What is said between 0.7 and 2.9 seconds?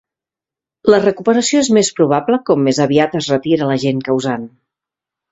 La recuperació és més probable com més